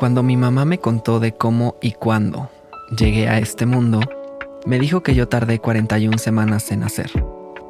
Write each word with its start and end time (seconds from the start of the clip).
Cuando 0.00 0.22
mi 0.22 0.38
mamá 0.38 0.64
me 0.64 0.78
contó 0.78 1.20
de 1.20 1.32
cómo 1.32 1.76
y 1.82 1.92
cuándo 1.92 2.48
llegué 2.96 3.28
a 3.28 3.38
este 3.38 3.66
mundo, 3.66 4.00
me 4.64 4.78
dijo 4.78 5.02
que 5.02 5.14
yo 5.14 5.28
tardé 5.28 5.58
41 5.58 6.16
semanas 6.16 6.72
en 6.72 6.80
nacer. 6.80 7.10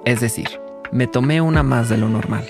Es 0.05 0.21
decir, 0.21 0.47
me 0.93 1.09
tomé 1.09 1.41
una 1.41 1.65
más 1.65 1.88
de 1.88 1.97
lo 1.97 2.09
normal. 2.09 2.48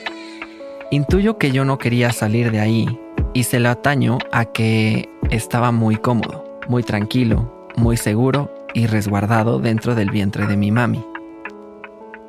Intuyo 0.90 1.38
que 1.38 1.50
yo 1.50 1.64
no 1.64 1.78
quería 1.78 2.12
salir 2.12 2.50
de 2.50 2.60
ahí 2.60 3.00
y 3.32 3.44
se 3.44 3.58
lo 3.58 3.70
ataño 3.70 4.18
a 4.32 4.44
que 4.44 5.08
estaba 5.30 5.72
muy 5.72 5.96
cómodo, 5.96 6.44
muy 6.68 6.82
tranquilo, 6.82 7.50
muy 7.74 7.96
seguro 7.96 8.52
y 8.74 8.86
resguardado 8.86 9.60
dentro 9.60 9.94
del 9.94 10.10
vientre 10.10 10.46
de 10.46 10.58
mi 10.58 10.70
mami. 10.70 11.02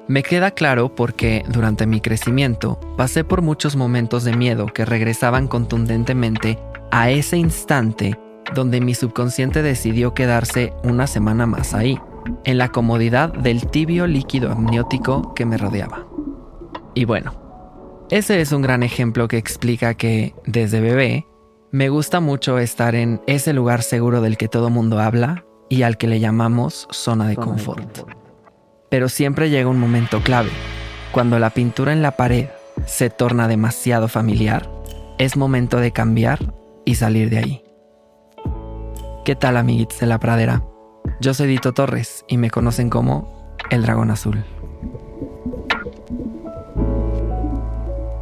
Me 0.08 0.24
queda 0.24 0.52
claro 0.52 0.96
porque 0.96 1.44
durante 1.50 1.86
mi 1.86 2.00
crecimiento 2.00 2.80
pasé 2.96 3.26
por 3.26 3.42
muchos 3.42 3.76
momentos 3.76 4.24
de 4.24 4.38
miedo 4.38 4.68
que 4.68 4.86
regresaban 4.86 5.50
contundentemente 5.50 6.58
a 6.92 7.10
ese 7.10 7.38
instante 7.38 8.18
donde 8.54 8.82
mi 8.82 8.94
subconsciente 8.94 9.62
decidió 9.62 10.14
quedarse 10.14 10.74
una 10.84 11.08
semana 11.08 11.46
más 11.46 11.74
ahí, 11.74 12.00
en 12.44 12.58
la 12.58 12.70
comodidad 12.70 13.34
del 13.34 13.68
tibio 13.68 14.08
líquido 14.08 14.52
amniótico 14.52 15.34
que 15.34 15.46
me 15.46 15.58
rodeaba. 15.58 16.06
Y 16.94 17.06
bueno, 17.06 17.34
ese 18.10 18.42
es 18.42 18.52
un 18.52 18.62
gran 18.62 18.84
ejemplo 18.84 19.28
que 19.28 19.38
explica 19.38 19.94
que, 19.94 20.36
desde 20.46 20.82
bebé, 20.82 21.28
me 21.72 21.90
gusta 21.90 22.20
mucho 22.20 22.60
estar 22.60 22.96
en 22.96 23.22
ese 23.28 23.54
lugar 23.54 23.82
seguro 23.82 24.22
del 24.22 24.38
que 24.38 24.50
todo 24.50 24.70
mundo 24.70 25.00
habla 25.00 25.46
y 25.70 25.84
al 25.84 25.98
que 25.98 26.08
le 26.08 26.20
llamamos 26.20 26.88
zona 26.92 27.28
de 27.28 27.38
confort. 27.38 28.00
Pero 28.90 29.08
siempre 29.08 29.50
llega 29.50 29.70
un 29.70 29.80
momento 29.80 30.20
clave, 30.22 30.50
cuando 31.14 31.40
la 31.40 31.52
pintura 31.52 31.94
en 31.94 32.02
la 32.02 32.18
pared 32.18 32.50
se 32.86 33.10
torna 33.10 33.48
demasiado 33.48 34.10
familiar, 34.10 34.70
es 35.18 35.38
momento 35.38 35.78
de 35.78 35.92
cambiar 35.92 36.54
y 36.86 36.96
salir 36.96 37.30
de 37.30 37.38
ahí. 37.38 37.64
¿Qué 39.26 39.36
tal 39.36 39.58
amiguitos 39.58 40.00
de 40.00 40.08
la 40.08 40.20
pradera? 40.20 40.64
Yo 41.20 41.34
soy 41.34 41.48
Dito 41.48 41.74
Torres 41.74 42.26
y 42.28 42.38
me 42.38 42.50
conocen 42.50 42.90
como 42.90 43.56
El 43.70 43.84
Dragón 43.84 44.12
Azul. 44.12 44.44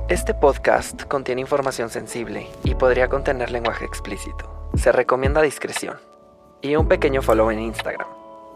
Este 0.09 0.33
podcast 0.33 1.03
contiene 1.03 1.41
información 1.41 1.89
sensible 1.89 2.47
y 2.63 2.75
podría 2.75 3.07
contener 3.07 3.51
lenguaje 3.51 3.85
explícito. 3.85 4.69
Se 4.75 4.91
recomienda 4.91 5.41
discreción. 5.41 5.97
Y 6.61 6.75
un 6.75 6.87
pequeño 6.87 7.21
follow 7.21 7.51
en 7.51 7.59
Instagram. 7.59 8.07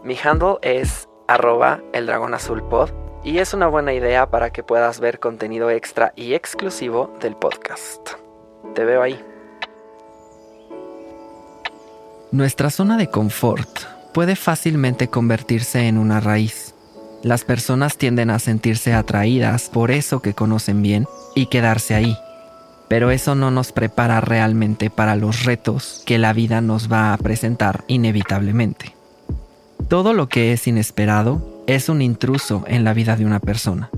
Mi 0.02 0.16
handle 0.22 0.56
es 0.62 1.08
arroba 1.26 1.80
el 1.92 2.10
y 3.24 3.38
es 3.38 3.54
una 3.54 3.68
buena 3.68 3.94
idea 3.94 4.28
para 4.28 4.50
que 4.50 4.62
puedas 4.62 5.00
ver 5.00 5.18
contenido 5.18 5.70
extra 5.70 6.12
y 6.14 6.34
exclusivo 6.34 7.16
del 7.20 7.36
podcast. 7.36 8.10
Te 8.74 8.84
veo 8.84 9.00
ahí. 9.00 9.18
Nuestra 12.34 12.68
zona 12.68 12.96
de 12.96 13.10
confort 13.10 13.68
puede 14.12 14.34
fácilmente 14.34 15.06
convertirse 15.06 15.86
en 15.86 15.98
una 15.98 16.18
raíz. 16.18 16.74
Las 17.22 17.44
personas 17.44 17.96
tienden 17.96 18.28
a 18.28 18.40
sentirse 18.40 18.92
atraídas 18.92 19.70
por 19.72 19.92
eso 19.92 20.20
que 20.20 20.34
conocen 20.34 20.82
bien 20.82 21.06
y 21.36 21.46
quedarse 21.46 21.94
ahí. 21.94 22.18
Pero 22.88 23.12
eso 23.12 23.36
no 23.36 23.52
nos 23.52 23.70
prepara 23.70 24.20
realmente 24.20 24.90
para 24.90 25.14
los 25.14 25.44
retos 25.44 26.02
que 26.06 26.18
la 26.18 26.32
vida 26.32 26.60
nos 26.60 26.90
va 26.90 27.12
a 27.12 27.18
presentar 27.18 27.84
inevitablemente. 27.86 28.96
Todo 29.86 30.12
lo 30.12 30.28
que 30.28 30.52
es 30.52 30.66
inesperado 30.66 31.62
es 31.68 31.88
un 31.88 32.02
intruso 32.02 32.64
en 32.66 32.82
la 32.82 32.94
vida 32.94 33.14
de 33.14 33.26
una 33.26 33.38
persona. 33.38 33.90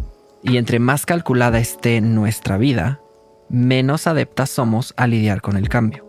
Y 0.42 0.58
entre 0.58 0.78
más 0.78 1.06
calculada 1.06 1.58
esté 1.58 2.02
nuestra 2.02 2.58
vida, 2.58 3.00
menos 3.48 4.06
adeptas 4.06 4.50
somos 4.50 4.92
a 4.98 5.06
lidiar 5.06 5.40
con 5.40 5.56
el 5.56 5.70
cambio. 5.70 6.05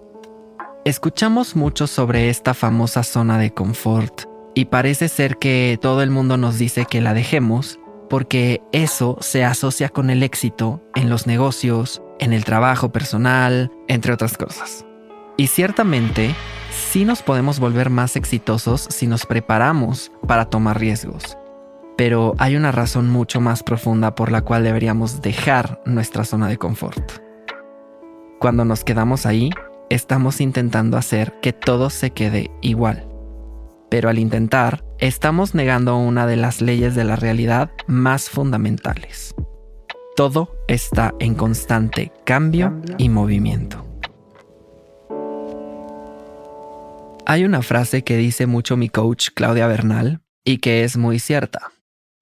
Escuchamos 0.87 1.57
mucho 1.57 1.85
sobre 1.85 2.29
esta 2.29 2.53
famosa 2.53 3.03
zona 3.03 3.37
de 3.37 3.53
confort 3.53 4.21
y 4.55 4.65
parece 4.67 5.09
ser 5.09 5.35
que 5.35 5.77
todo 5.81 6.01
el 6.01 6.11
mundo 6.11 6.37
nos 6.37 6.57
dice 6.57 6.85
que 6.85 7.01
la 7.01 7.13
dejemos 7.13 7.77
porque 8.09 8.61
eso 8.71 9.17
se 9.19 9.43
asocia 9.43 9.89
con 9.89 10.09
el 10.09 10.23
éxito 10.23 10.81
en 10.95 11.09
los 11.09 11.27
negocios, 11.27 12.01
en 12.19 12.31
el 12.31 12.45
trabajo 12.45 12.93
personal, 12.93 13.69
entre 13.89 14.13
otras 14.13 14.37
cosas. 14.37 14.85
Y 15.35 15.47
ciertamente, 15.47 16.33
sí 16.71 17.03
nos 17.03 17.21
podemos 17.21 17.59
volver 17.59 17.89
más 17.89 18.15
exitosos 18.15 18.87
si 18.89 19.07
nos 19.07 19.25
preparamos 19.25 20.13
para 20.25 20.45
tomar 20.45 20.79
riesgos. 20.79 21.37
Pero 21.97 22.33
hay 22.37 22.55
una 22.55 22.71
razón 22.71 23.09
mucho 23.09 23.41
más 23.41 23.61
profunda 23.61 24.15
por 24.15 24.31
la 24.31 24.41
cual 24.41 24.63
deberíamos 24.63 25.21
dejar 25.21 25.81
nuestra 25.83 26.23
zona 26.23 26.47
de 26.47 26.55
confort. 26.55 27.11
Cuando 28.39 28.63
nos 28.63 28.85
quedamos 28.85 29.25
ahí, 29.25 29.49
estamos 29.89 30.41
intentando 30.41 30.97
hacer 30.97 31.33
que 31.41 31.53
todo 31.53 31.89
se 31.89 32.11
quede 32.11 32.51
igual. 32.61 33.07
Pero 33.89 34.09
al 34.09 34.19
intentar, 34.19 34.83
estamos 34.99 35.55
negando 35.55 35.97
una 35.97 36.27
de 36.27 36.35
las 36.35 36.61
leyes 36.61 36.95
de 36.95 37.05
la 37.05 37.15
realidad 37.15 37.71
más 37.87 38.29
fundamentales. 38.29 39.33
Todo 40.15 40.57
está 40.67 41.13
en 41.19 41.35
constante 41.35 42.11
cambio 42.25 42.81
y 42.97 43.09
movimiento. 43.09 43.85
Hay 47.25 47.43
una 47.43 47.61
frase 47.61 48.03
que 48.03 48.17
dice 48.17 48.47
mucho 48.47 48.77
mi 48.77 48.89
coach 48.89 49.29
Claudia 49.33 49.67
Bernal 49.67 50.21
y 50.43 50.57
que 50.59 50.83
es 50.83 50.97
muy 50.97 51.19
cierta. 51.19 51.71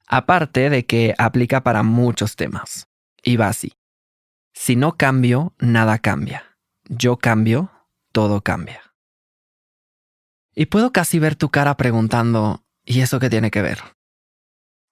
Aparte 0.08 0.70
de 0.70 0.86
que 0.86 1.14
aplica 1.18 1.64
para 1.64 1.84
muchos 1.84 2.36
temas. 2.36 2.88
Y 3.24 3.38
va 3.38 3.48
así. 3.48 3.74
Si 4.54 4.76
no 4.76 4.98
cambio, 4.98 5.54
nada 5.60 5.98
cambia 6.00 6.55
yo 6.88 7.18
cambio, 7.18 7.72
todo 8.12 8.42
cambia. 8.42 8.82
Y 10.56 10.68
puedo 10.68 10.92
casi 10.92 11.20
ver 11.20 11.36
tu 11.36 11.50
cara 11.50 11.76
preguntando, 11.76 12.64
¿y 12.84 13.02
eso 13.02 13.20
qué 13.20 13.30
tiene 13.30 13.52
que 13.52 13.62
ver? 13.62 13.80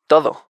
Todo. 0.07 0.51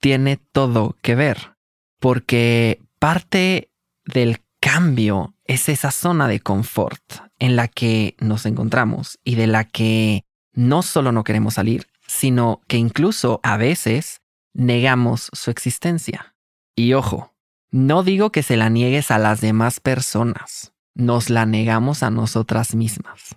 Tiene 0.00 0.36
todo 0.36 0.96
que 1.02 1.14
ver, 1.14 1.54
porque 2.00 2.82
parte 2.98 3.70
del 4.04 4.42
cambio 4.60 5.34
es 5.44 5.68
esa 5.68 5.90
zona 5.90 6.28
de 6.28 6.40
confort 6.40 7.02
en 7.38 7.56
la 7.56 7.68
que 7.68 8.16
nos 8.18 8.46
encontramos 8.46 9.18
y 9.24 9.34
de 9.34 9.46
la 9.46 9.64
que 9.64 10.24
no 10.52 10.82
solo 10.82 11.12
no 11.12 11.24
queremos 11.24 11.54
salir, 11.54 11.86
sino 12.06 12.60
que 12.66 12.76
incluso 12.76 13.40
a 13.42 13.56
veces 13.56 14.20
negamos 14.52 15.30
su 15.32 15.50
existencia. 15.50 16.34
Y 16.74 16.94
ojo, 16.94 17.34
no 17.70 18.02
digo 18.02 18.32
que 18.32 18.42
se 18.42 18.56
la 18.56 18.68
niegues 18.68 19.10
a 19.10 19.18
las 19.18 19.40
demás 19.40 19.80
personas, 19.80 20.69
nos 20.94 21.30
la 21.30 21.46
negamos 21.46 22.02
a 22.02 22.10
nosotras 22.10 22.74
mismas. 22.74 23.36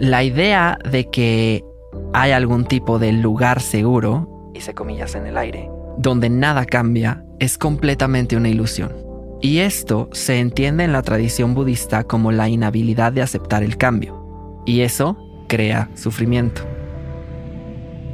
La 0.00 0.24
idea 0.24 0.78
de 0.90 1.08
que 1.10 1.64
hay 2.12 2.32
algún 2.32 2.64
tipo 2.64 2.98
de 2.98 3.12
lugar 3.12 3.60
seguro, 3.60 4.52
se 4.60 4.74
comillas 4.74 5.14
en 5.14 5.26
el 5.26 5.36
aire, 5.36 5.70
donde 5.98 6.30
nada 6.30 6.64
cambia, 6.64 7.24
es 7.38 7.58
completamente 7.58 8.36
una 8.36 8.48
ilusión. 8.48 8.92
Y 9.40 9.58
esto 9.58 10.08
se 10.12 10.40
entiende 10.40 10.84
en 10.84 10.92
la 10.92 11.02
tradición 11.02 11.54
budista 11.54 12.04
como 12.04 12.32
la 12.32 12.48
inhabilidad 12.48 13.12
de 13.12 13.22
aceptar 13.22 13.62
el 13.62 13.76
cambio. 13.76 14.62
Y 14.64 14.80
eso 14.80 15.18
crea 15.48 15.90
sufrimiento. 15.94 16.62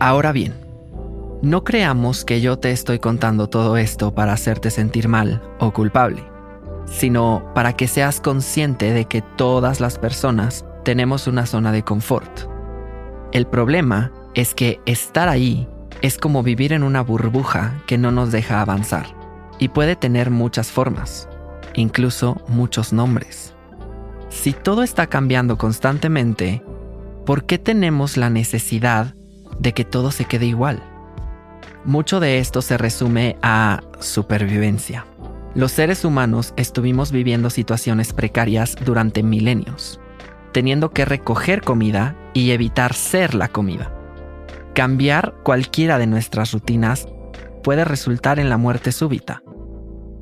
Ahora 0.01 0.33
bien, 0.33 0.55
no 1.43 1.63
creamos 1.63 2.25
que 2.25 2.41
yo 2.41 2.59
te 2.59 2.73
estoy 2.73 2.99
contando 2.99 3.49
todo 3.49 3.77
esto 3.77 4.15
para 4.15 4.33
hacerte 4.33 4.71
sentir 4.71 5.09
mal 5.09 5.43
o 5.59 5.73
culpable, 5.73 6.25
sino 6.91 7.51
para 7.55 7.73
que 7.75 7.89
seas 7.89 8.21
consciente 8.21 8.93
de 8.93 9.07
que 9.07 9.23
todas 9.23 9.81
las 9.81 9.99
personas 9.99 10.67
tenemos 10.85 11.27
una 11.27 11.47
zona 11.47 11.73
de 11.73 11.83
confort. 11.83 12.51
El 13.33 13.47
problema 13.47 14.13
es 14.35 14.55
que 14.55 14.81
estar 14.87 15.29
ahí 15.29 15.69
es 16.03 16.19
como 16.19 16.43
vivir 16.43 16.73
en 16.73 16.83
una 16.83 17.03
burbuja 17.03 17.81
que 17.87 17.97
no 17.97 18.11
nos 18.11 18.33
deja 18.33 18.61
avanzar 18.61 19.07
y 19.59 19.69
puede 19.69 19.95
tener 19.95 20.31
muchas 20.31 20.71
formas, 20.71 21.29
incluso 21.75 22.43
muchos 22.49 22.93
nombres. 22.93 23.55
Si 24.29 24.53
todo 24.53 24.83
está 24.83 25.07
cambiando 25.07 25.59
constantemente, 25.59 26.63
¿por 27.27 27.45
qué 27.45 27.59
tenemos 27.59 28.17
la 28.17 28.31
necesidad 28.31 29.15
de 29.59 29.73
que 29.75 29.85
todo 29.85 30.11
se 30.11 30.25
quede 30.25 30.47
igual? 30.47 30.83
Mucho 31.85 32.21
de 32.21 32.39
esto 32.39 32.63
se 32.63 32.79
resume 32.79 33.37
a 33.43 33.81
supervivencia. 34.01 35.05
Los 35.55 35.73
seres 35.73 36.05
humanos 36.05 36.55
estuvimos 36.57 37.11
viviendo 37.11 37.51
situaciones 37.51 38.13
precarias 38.13 38.77
durante 38.85 39.25
milenios, 39.25 40.01
teniendo 40.53 40.91
que 40.91 41.05
recoger 41.05 41.63
comida 41.63 42.17
y 42.35 42.53
evitar 42.53 42.95
ser 42.95 43.35
la 43.35 43.49
comida. 43.49 43.93
Cambiar 44.75 45.35
cualquiera 45.43 45.99
de 45.99 46.07
nuestras 46.07 46.53
rutinas 46.53 47.09
puede 47.65 47.85
resultar 47.85 48.39
en 48.39 48.49
la 48.49 48.59
muerte 48.59 48.93
súbita. 48.93 49.43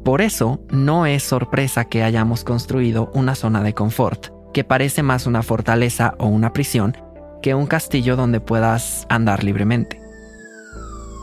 Por 0.03 0.23
eso, 0.23 0.63
no 0.71 1.05
es 1.05 1.25
sorpresa 1.25 1.85
que 1.85 2.03
hayamos 2.03 2.43
construido 2.43 3.11
una 3.13 3.35
zona 3.35 3.63
de 3.63 3.75
confort, 3.75 4.29
que 4.55 4.65
parece 4.65 5.03
más 5.03 5.27
una 5.27 5.43
fortaleza 5.43 6.15
o 6.19 6.27
una 6.27 6.55
prisión 6.55 6.97
que 7.43 7.55
un 7.55 7.67
castillo 7.67 8.17
donde 8.17 8.41
puedas 8.41 9.07
andar 9.11 9.45
libremente. 9.45 10.01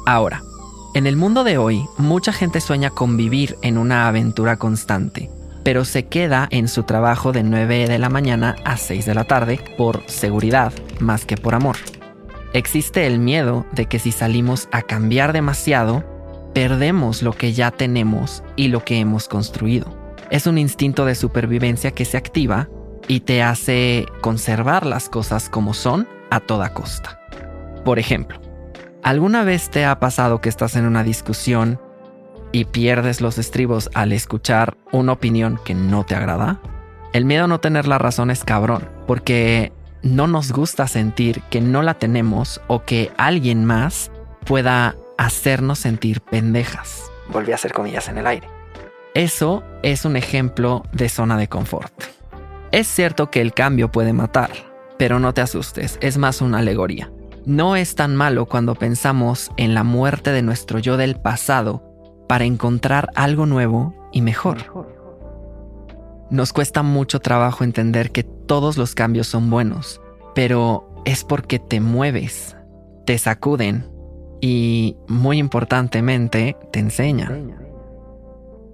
Ahora, 0.05 0.43
en 0.95 1.07
el 1.07 1.17
mundo 1.17 1.43
de 1.43 1.57
hoy, 1.57 1.85
mucha 1.97 2.31
gente 2.31 2.61
sueña 2.61 2.89
con 2.89 3.17
vivir 3.17 3.57
en 3.61 3.77
una 3.77 4.07
aventura 4.07 4.55
constante, 4.55 5.29
pero 5.61 5.83
se 5.83 6.05
queda 6.05 6.47
en 6.51 6.69
su 6.69 6.83
trabajo 6.83 7.33
de 7.33 7.43
9 7.43 7.89
de 7.89 7.99
la 7.99 8.07
mañana 8.07 8.55
a 8.63 8.77
6 8.77 9.05
de 9.05 9.13
la 9.13 9.25
tarde 9.25 9.59
por 9.77 10.03
seguridad 10.05 10.71
más 11.01 11.25
que 11.25 11.35
por 11.35 11.53
amor. 11.53 11.75
Existe 12.53 13.05
el 13.07 13.19
miedo 13.19 13.65
de 13.73 13.87
que 13.87 13.99
si 13.99 14.13
salimos 14.13 14.69
a 14.71 14.83
cambiar 14.83 15.33
demasiado, 15.33 16.05
perdemos 16.53 17.21
lo 17.21 17.33
que 17.33 17.51
ya 17.51 17.71
tenemos 17.71 18.41
y 18.55 18.69
lo 18.69 18.85
que 18.85 18.97
hemos 19.01 19.27
construido. 19.27 19.93
Es 20.31 20.47
un 20.47 20.57
instinto 20.57 21.03
de 21.03 21.15
supervivencia 21.15 21.91
que 21.91 22.05
se 22.05 22.15
activa 22.15 22.69
y 23.09 23.19
te 23.19 23.43
hace 23.43 24.05
conservar 24.21 24.85
las 24.85 25.09
cosas 25.09 25.49
como 25.49 25.73
son 25.73 26.07
a 26.29 26.39
toda 26.39 26.73
costa. 26.73 27.19
Por 27.83 27.99
ejemplo, 27.99 28.39
¿alguna 29.05 29.43
vez 29.43 29.69
te 29.69 29.85
ha 29.85 29.99
pasado 29.99 30.41
que 30.41 30.49
estás 30.49 30.75
en 30.75 30.85
una 30.87 31.03
discusión 31.03 31.79
y 32.51 32.65
pierdes 32.65 33.21
los 33.21 33.37
estribos 33.37 33.91
al 33.93 34.11
escuchar 34.11 34.77
una 34.91 35.11
opinión 35.11 35.59
que 35.63 35.75
no 35.75 36.03
te 36.03 36.15
agrada? 36.15 36.59
El 37.13 37.25
miedo 37.25 37.43
a 37.43 37.47
no 37.47 37.59
tener 37.59 37.87
la 37.87 37.99
razón 37.99 38.31
es 38.31 38.43
cabrón, 38.43 38.89
porque 39.05 39.71
no 40.01 40.25
nos 40.25 40.51
gusta 40.51 40.87
sentir 40.87 41.43
que 41.51 41.61
no 41.61 41.83
la 41.83 41.93
tenemos 41.93 42.59
o 42.65 42.83
que 42.83 43.11
alguien 43.15 43.63
más 43.63 44.11
pueda 44.43 44.95
hacernos 45.19 45.77
sentir 45.77 46.19
pendejas. 46.21 47.03
Volví 47.29 47.51
a 47.51 47.55
hacer 47.55 47.73
comillas 47.73 48.09
en 48.09 48.17
el 48.17 48.25
aire. 48.25 48.49
Eso 49.13 49.63
es 49.83 50.03
un 50.03 50.15
ejemplo 50.15 50.83
de 50.91 51.09
zona 51.09 51.37
de 51.37 51.47
confort. 51.47 51.93
Es 52.71 52.87
cierto 52.87 53.29
que 53.29 53.41
el 53.41 53.53
cambio 53.53 53.91
puede 53.91 54.13
matar, 54.13 54.49
pero 54.97 55.19
no 55.19 55.31
te 55.31 55.41
asustes, 55.41 55.99
es 56.01 56.17
más 56.17 56.41
una 56.41 56.57
alegoría. 56.57 57.11
No 57.45 57.75
es 57.75 57.93
tan 57.93 58.15
malo 58.15 58.47
cuando 58.47 58.73
pensamos 58.73 59.51
en 59.57 59.75
la 59.75 59.83
muerte 59.83 60.31
de 60.31 60.41
nuestro 60.41 60.79
yo 60.79 60.97
del 60.97 61.15
pasado 61.15 61.83
para 62.27 62.45
encontrar 62.45 63.09
algo 63.15 63.45
nuevo 63.45 63.93
y 64.11 64.21
mejor. 64.21 64.87
Nos 66.31 66.53
cuesta 66.53 66.81
mucho 66.81 67.19
trabajo 67.19 67.63
entender 67.63 68.11
que 68.11 68.23
todos 68.23 68.77
los 68.77 68.95
cambios 68.95 69.27
son 69.27 69.51
buenos, 69.51 70.01
pero 70.33 70.89
es 71.05 71.23
porque 71.23 71.59
te 71.59 71.79
mueves, 71.79 72.57
te 73.05 73.17
sacuden 73.19 73.91
y, 74.41 74.97
muy 75.07 75.37
importantemente, 75.37 76.57
te 76.71 76.79
enseñan. 76.79 77.55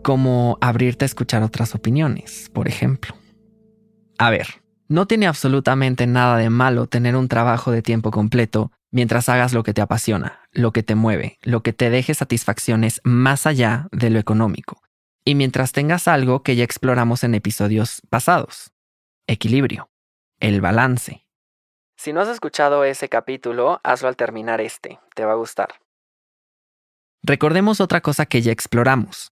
Como 0.01 0.57
abrirte 0.61 1.03
a 1.03 1.07
escuchar 1.07 1.43
otras 1.43 1.75
opiniones, 1.75 2.49
por 2.53 2.69
ejemplo. 2.69 3.15
A 4.17 4.29
ver, 4.29 4.60
no 4.91 5.07
tiene 5.07 5.25
absolutamente 5.25 6.05
nada 6.05 6.35
de 6.35 6.49
malo 6.49 6.85
tener 6.85 7.15
un 7.15 7.29
trabajo 7.29 7.71
de 7.71 7.81
tiempo 7.81 8.11
completo 8.11 8.73
mientras 8.91 9.29
hagas 9.29 9.53
lo 9.53 9.63
que 9.63 9.73
te 9.73 9.79
apasiona, 9.79 10.41
lo 10.51 10.73
que 10.73 10.83
te 10.83 10.95
mueve, 10.95 11.37
lo 11.43 11.63
que 11.63 11.71
te 11.71 11.89
deje 11.89 12.13
satisfacciones 12.13 12.99
más 13.05 13.47
allá 13.47 13.87
de 13.93 14.09
lo 14.09 14.19
económico. 14.19 14.81
Y 15.23 15.35
mientras 15.35 15.71
tengas 15.71 16.09
algo 16.09 16.43
que 16.43 16.57
ya 16.57 16.65
exploramos 16.65 17.23
en 17.23 17.35
episodios 17.35 18.01
pasados. 18.09 18.73
Equilibrio. 19.27 19.89
El 20.41 20.59
balance. 20.59 21.25
Si 21.95 22.11
no 22.11 22.19
has 22.19 22.27
escuchado 22.27 22.83
ese 22.83 23.07
capítulo, 23.07 23.79
hazlo 23.83 24.09
al 24.09 24.17
terminar 24.17 24.59
este. 24.59 24.99
Te 25.15 25.23
va 25.23 25.31
a 25.31 25.35
gustar. 25.35 25.69
Recordemos 27.23 27.79
otra 27.79 28.01
cosa 28.01 28.25
que 28.25 28.41
ya 28.41 28.51
exploramos. 28.51 29.31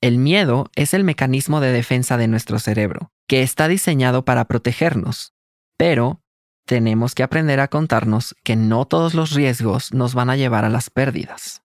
El 0.00 0.16
miedo 0.16 0.70
es 0.76 0.94
el 0.94 1.04
mecanismo 1.04 1.60
de 1.60 1.72
defensa 1.72 2.16
de 2.16 2.28
nuestro 2.28 2.58
cerebro, 2.58 3.10
que 3.28 3.42
está 3.42 3.68
diseñado 3.68 4.24
para 4.24 4.46
protegernos, 4.46 5.34
pero 5.76 6.22
tenemos 6.66 7.14
que 7.14 7.22
aprender 7.22 7.60
a 7.60 7.68
contarnos 7.68 8.34
que 8.42 8.56
no 8.56 8.86
todos 8.86 9.14
los 9.14 9.32
riesgos 9.32 9.92
nos 9.92 10.14
van 10.14 10.30
a 10.30 10.36
llevar 10.36 10.64
a 10.64 10.70
las 10.70 10.90
pérdidas. 10.90 11.62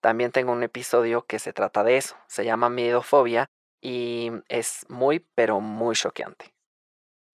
También 0.00 0.30
tengo 0.30 0.52
un 0.52 0.62
episodio 0.62 1.26
que 1.26 1.38
se 1.38 1.52
trata 1.52 1.84
de 1.84 1.98
eso, 1.98 2.16
se 2.26 2.44
llama 2.44 2.70
miedofobia 2.70 3.46
y 3.82 4.30
es 4.48 4.86
muy 4.88 5.26
pero 5.34 5.60
muy 5.60 5.94
choqueante. 5.94 6.54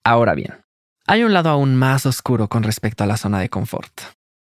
Ahora 0.04 0.34
bien, 0.34 0.64
hay 1.06 1.22
un 1.22 1.32
lado 1.32 1.50
aún 1.50 1.76
más 1.76 2.06
oscuro 2.06 2.48
con 2.48 2.62
respecto 2.62 3.04
a 3.04 3.06
la 3.06 3.16
zona 3.16 3.40
de 3.40 3.50
confort. 3.50 4.00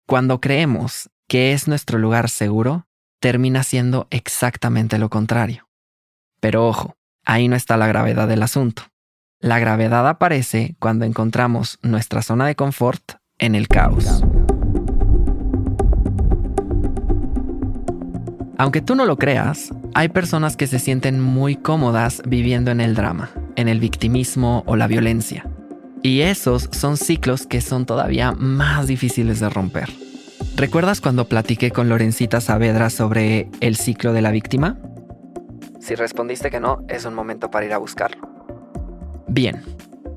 Cuando 0.06 0.40
creemos 0.40 1.10
que 1.28 1.52
es 1.52 1.66
nuestro 1.68 1.98
lugar 1.98 2.30
seguro, 2.30 2.86
termina 3.20 3.64
siendo 3.64 4.06
exactamente 4.10 4.98
lo 4.98 5.10
contrario. 5.10 5.68
Pero 6.40 6.66
ojo, 6.66 6.94
ahí 7.24 7.48
no 7.48 7.56
está 7.56 7.76
la 7.76 7.88
gravedad 7.88 8.28
del 8.28 8.42
asunto. 8.42 8.84
La 9.46 9.60
gravedad 9.60 10.08
aparece 10.08 10.74
cuando 10.80 11.04
encontramos 11.04 11.78
nuestra 11.80 12.20
zona 12.20 12.48
de 12.48 12.56
confort 12.56 13.12
en 13.38 13.54
el 13.54 13.68
caos. 13.68 14.24
Aunque 18.58 18.80
tú 18.80 18.96
no 18.96 19.06
lo 19.06 19.18
creas, 19.18 19.72
hay 19.94 20.08
personas 20.08 20.56
que 20.56 20.66
se 20.66 20.80
sienten 20.80 21.20
muy 21.20 21.54
cómodas 21.54 22.22
viviendo 22.26 22.72
en 22.72 22.80
el 22.80 22.96
drama, 22.96 23.30
en 23.54 23.68
el 23.68 23.78
victimismo 23.78 24.64
o 24.66 24.74
la 24.74 24.88
violencia. 24.88 25.48
Y 26.02 26.22
esos 26.22 26.68
son 26.72 26.96
ciclos 26.96 27.46
que 27.46 27.60
son 27.60 27.86
todavía 27.86 28.32
más 28.32 28.88
difíciles 28.88 29.38
de 29.38 29.48
romper. 29.48 29.90
¿Recuerdas 30.56 31.00
cuando 31.00 31.28
platiqué 31.28 31.70
con 31.70 31.88
Lorencita 31.88 32.40
Saavedra 32.40 32.90
sobre 32.90 33.48
el 33.60 33.76
ciclo 33.76 34.12
de 34.12 34.22
la 34.22 34.32
víctima? 34.32 34.76
Si 35.78 35.94
respondiste 35.94 36.50
que 36.50 36.58
no, 36.58 36.84
es 36.88 37.04
un 37.04 37.14
momento 37.14 37.48
para 37.48 37.64
ir 37.64 37.72
a 37.74 37.78
buscarlo. 37.78 38.25
Bien, 39.28 39.62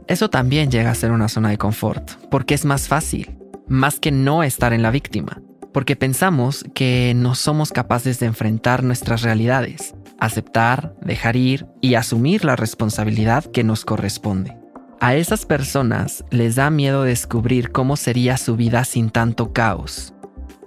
eso 0.07 0.29
también 0.29 0.71
llega 0.71 0.91
a 0.91 0.95
ser 0.95 1.11
una 1.11 1.29
zona 1.29 1.49
de 1.49 1.57
confort, 1.57 2.11
porque 2.29 2.53
es 2.53 2.65
más 2.65 2.87
fácil, 2.87 3.37
más 3.67 3.99
que 3.99 4.11
no 4.11 4.43
estar 4.43 4.73
en 4.73 4.81
la 4.81 4.91
víctima, 4.91 5.41
porque 5.73 5.95
pensamos 5.95 6.65
que 6.73 7.13
no 7.15 7.35
somos 7.35 7.71
capaces 7.71 8.19
de 8.19 8.27
enfrentar 8.27 8.83
nuestras 8.83 9.21
realidades, 9.21 9.95
aceptar, 10.19 10.95
dejar 11.01 11.35
ir 11.35 11.67
y 11.81 11.95
asumir 11.95 12.45
la 12.45 12.55
responsabilidad 12.55 13.45
que 13.45 13.63
nos 13.63 13.85
corresponde. 13.85 14.57
A 14.99 15.15
esas 15.15 15.45
personas 15.45 16.25
les 16.29 16.55
da 16.55 16.69
miedo 16.69 17.03
descubrir 17.03 17.71
cómo 17.71 17.95
sería 17.95 18.35
su 18.37 18.55
vida 18.55 18.83
sin 18.83 19.09
tanto 19.09 19.53
caos, 19.53 20.13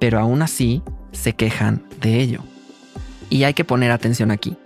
pero 0.00 0.18
aún 0.18 0.42
así 0.42 0.82
se 1.12 1.34
quejan 1.34 1.84
de 2.00 2.20
ello. 2.20 2.40
Y 3.28 3.44
hay 3.44 3.54
que 3.54 3.64
poner 3.64 3.90
atención 3.90 4.30
aquí, 4.30 4.56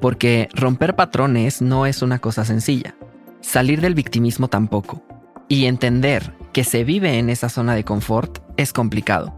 porque 0.00 0.48
romper 0.54 0.96
patrones 0.96 1.62
no 1.62 1.86
es 1.86 2.02
una 2.02 2.18
cosa 2.18 2.44
sencilla, 2.44 2.94
salir 3.40 3.80
del 3.80 3.94
victimismo 3.94 4.48
tampoco, 4.48 5.02
y 5.48 5.66
entender 5.66 6.34
que 6.52 6.64
se 6.64 6.84
vive 6.84 7.18
en 7.18 7.30
esa 7.30 7.48
zona 7.48 7.74
de 7.74 7.84
confort 7.84 8.38
es 8.56 8.72
complicado. 8.72 9.34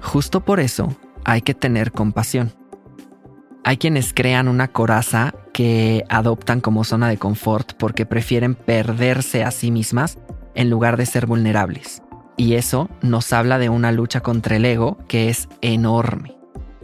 Justo 0.00 0.44
por 0.44 0.60
eso 0.60 0.96
hay 1.24 1.42
que 1.42 1.54
tener 1.54 1.92
compasión. 1.92 2.52
Hay 3.62 3.76
quienes 3.76 4.14
crean 4.14 4.48
una 4.48 4.68
coraza 4.68 5.34
que 5.52 6.04
adoptan 6.08 6.60
como 6.60 6.84
zona 6.84 7.08
de 7.08 7.18
confort 7.18 7.74
porque 7.74 8.06
prefieren 8.06 8.54
perderse 8.54 9.44
a 9.44 9.50
sí 9.50 9.70
mismas 9.70 10.18
en 10.54 10.70
lugar 10.70 10.96
de 10.96 11.06
ser 11.06 11.26
vulnerables. 11.26 12.02
Y 12.36 12.54
eso 12.54 12.88
nos 13.02 13.32
habla 13.34 13.58
de 13.58 13.68
una 13.68 13.92
lucha 13.92 14.20
contra 14.20 14.56
el 14.56 14.64
ego 14.64 14.98
que 15.08 15.28
es 15.28 15.48
enorme. 15.60 16.39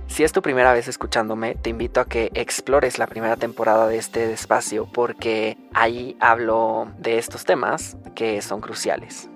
Si 0.08 0.24
es 0.24 0.32
tu 0.32 0.40
primera 0.40 0.72
vez 0.72 0.88
escuchándome, 0.88 1.56
te 1.56 1.70
invito 1.70 2.00
a 2.00 2.06
que 2.06 2.30
explores 2.34 2.98
la 2.98 3.06
primera 3.06 3.36
temporada 3.36 3.86
de 3.86 3.98
este 3.98 4.32
espacio 4.32 4.86
porque 4.92 5.58
ahí 5.74 6.16
hablo 6.20 6.88
de 6.98 7.18
estos 7.18 7.44
temas 7.44 7.96
que 8.14 8.40
son 8.40 8.60
cruciales. 8.60 9.28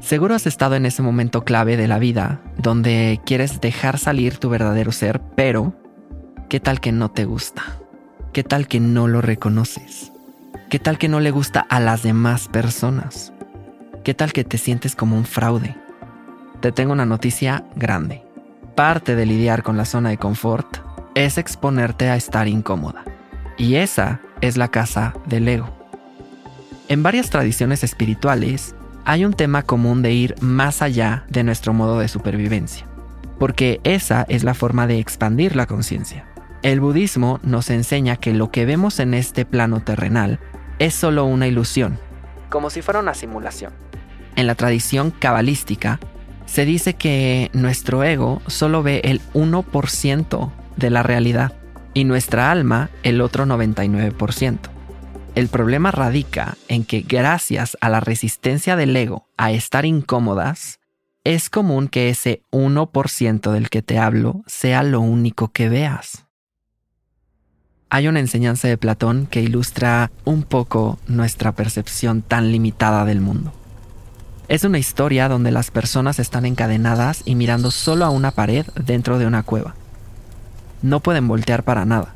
Seguro 0.00 0.34
has 0.34 0.46
estado 0.46 0.74
en 0.74 0.84
ese 0.84 1.00
momento 1.00 1.44
clave 1.44 1.76
de 1.76 1.86
la 1.86 2.00
vida 2.00 2.40
donde 2.58 3.20
quieres 3.24 3.60
dejar 3.60 3.98
salir 3.98 4.36
tu 4.38 4.50
verdadero 4.50 4.90
ser, 4.90 5.20
pero 5.36 5.74
¿qué 6.48 6.58
tal 6.58 6.80
que 6.80 6.90
no 6.90 7.10
te 7.10 7.24
gusta? 7.24 7.62
¿Qué 8.32 8.42
tal 8.42 8.66
que 8.66 8.80
no 8.80 9.06
lo 9.06 9.20
reconoces? 9.20 10.10
¿Qué 10.68 10.78
tal 10.78 10.98
que 10.98 11.08
no 11.08 11.20
le 11.20 11.30
gusta 11.30 11.60
a 11.60 11.78
las 11.78 12.02
demás 12.02 12.48
personas? 12.48 13.32
¿Qué 14.04 14.14
tal 14.14 14.32
que 14.32 14.42
te 14.42 14.58
sientes 14.58 14.96
como 14.96 15.16
un 15.16 15.24
fraude? 15.24 15.76
Te 16.60 16.72
tengo 16.72 16.92
una 16.92 17.06
noticia 17.06 17.64
grande. 17.76 18.21
Parte 18.74 19.16
de 19.16 19.26
lidiar 19.26 19.62
con 19.62 19.76
la 19.76 19.84
zona 19.84 20.08
de 20.08 20.16
confort 20.16 20.78
es 21.14 21.36
exponerte 21.36 22.08
a 22.08 22.16
estar 22.16 22.48
incómoda. 22.48 23.04
Y 23.58 23.74
esa 23.74 24.20
es 24.40 24.56
la 24.56 24.68
casa 24.68 25.14
del 25.26 25.46
ego. 25.46 25.68
En 26.88 27.02
varias 27.02 27.28
tradiciones 27.28 27.84
espirituales 27.84 28.74
hay 29.04 29.26
un 29.26 29.34
tema 29.34 29.62
común 29.62 30.00
de 30.00 30.12
ir 30.12 30.36
más 30.40 30.80
allá 30.80 31.26
de 31.28 31.44
nuestro 31.44 31.74
modo 31.74 31.98
de 31.98 32.08
supervivencia, 32.08 32.86
porque 33.38 33.78
esa 33.84 34.24
es 34.28 34.42
la 34.42 34.54
forma 34.54 34.86
de 34.86 34.98
expandir 34.98 35.56
la 35.56 35.66
conciencia 35.66 36.24
El 36.62 36.80
budismo 36.80 37.40
nos 37.42 37.68
enseña 37.68 38.16
que 38.16 38.32
lo 38.32 38.50
que 38.50 38.64
vemos 38.64 39.00
en 39.00 39.12
este 39.12 39.44
plano 39.44 39.80
terrenal 39.80 40.38
es 40.78 40.94
solo 40.94 41.26
una 41.26 41.46
ilusión, 41.46 41.98
como 42.48 42.70
si 42.70 42.80
fuera 42.80 43.00
una 43.00 43.14
simulación. 43.14 43.72
En 44.34 44.46
la 44.46 44.54
tradición 44.54 45.10
cabalística, 45.10 46.00
se 46.46 46.64
dice 46.64 46.94
que 46.94 47.50
nuestro 47.52 48.04
ego 48.04 48.42
solo 48.46 48.82
ve 48.82 49.00
el 49.04 49.20
1% 49.32 50.52
de 50.76 50.90
la 50.90 51.02
realidad 51.02 51.52
y 51.94 52.04
nuestra 52.04 52.50
alma 52.50 52.90
el 53.02 53.20
otro 53.20 53.46
99%. 53.46 54.58
El 55.34 55.48
problema 55.48 55.90
radica 55.90 56.56
en 56.68 56.84
que 56.84 57.00
gracias 57.00 57.76
a 57.80 57.88
la 57.88 58.00
resistencia 58.00 58.76
del 58.76 58.94
ego 58.94 59.28
a 59.38 59.50
estar 59.50 59.86
incómodas, 59.86 60.78
es 61.24 61.48
común 61.48 61.88
que 61.88 62.10
ese 62.10 62.42
1% 62.50 63.52
del 63.52 63.70
que 63.70 63.82
te 63.82 63.98
hablo 63.98 64.42
sea 64.46 64.82
lo 64.82 65.00
único 65.00 65.48
que 65.52 65.68
veas. 65.68 66.26
Hay 67.88 68.08
una 68.08 68.20
enseñanza 68.20 68.68
de 68.68 68.78
Platón 68.78 69.26
que 69.26 69.42
ilustra 69.42 70.10
un 70.24 70.42
poco 70.42 70.98
nuestra 71.06 71.52
percepción 71.52 72.22
tan 72.22 72.50
limitada 72.50 73.04
del 73.04 73.20
mundo. 73.20 73.52
Es 74.52 74.64
una 74.64 74.78
historia 74.78 75.30
donde 75.30 75.50
las 75.50 75.70
personas 75.70 76.18
están 76.18 76.44
encadenadas 76.44 77.22
y 77.24 77.36
mirando 77.36 77.70
solo 77.70 78.04
a 78.04 78.10
una 78.10 78.32
pared 78.32 78.66
dentro 78.74 79.18
de 79.18 79.24
una 79.24 79.44
cueva. 79.44 79.74
No 80.82 81.00
pueden 81.00 81.26
voltear 81.26 81.62
para 81.62 81.86
nada. 81.86 82.12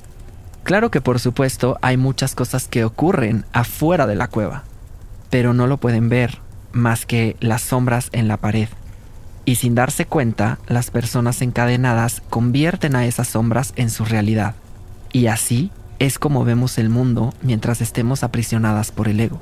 Claro 0.63 0.91
que 0.91 1.01
por 1.01 1.19
supuesto 1.19 1.79
hay 1.81 1.97
muchas 1.97 2.35
cosas 2.35 2.69
que 2.69 2.85
ocurren 2.85 3.47
afuera 3.55 4.07
de 4.07 4.17
la 4.17 4.29
cueva, 4.29 4.65
pero 5.31 5.55
no 5.55 5.67
lo 5.67 5.79
pueden 5.79 6.11
ver 6.11 6.41
más 6.73 7.07
que 7.07 7.39
las 7.41 7.63
sombras 7.63 8.11
en 8.13 8.29
la 8.29 8.37
pared. 8.37 8.69
Y 9.47 9.55
sin 9.55 9.75
darse 9.75 10.05
cuenta, 10.05 10.59
las 10.67 10.91
personas 10.91 11.41
encadenadas 11.41 12.21
convierten 12.29 12.97
a 12.97 13.07
esas 13.07 13.29
sombras 13.29 13.73
en 13.77 13.89
su 13.89 14.05
realidad. 14.05 14.57
Y 15.11 15.29
así 15.29 15.71
es 15.99 16.19
como 16.19 16.45
vemos 16.45 16.77
el 16.77 16.91
mundo 16.91 17.33
mientras 17.41 17.81
estemos 17.81 18.23
aprisionadas 18.23 18.93
por 18.93 19.09
el 19.09 19.21
ego. 19.21 19.41